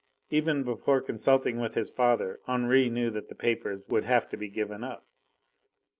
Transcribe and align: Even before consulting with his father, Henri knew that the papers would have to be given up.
Even 0.31 0.63
before 0.63 0.99
consulting 0.99 1.59
with 1.59 1.75
his 1.75 1.91
father, 1.91 2.39
Henri 2.47 2.89
knew 2.89 3.11
that 3.11 3.29
the 3.29 3.35
papers 3.35 3.87
would 3.87 4.03
have 4.05 4.27
to 4.29 4.35
be 4.35 4.49
given 4.49 4.83
up. 4.83 5.05